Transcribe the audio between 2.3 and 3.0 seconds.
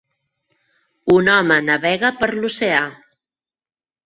l'oceà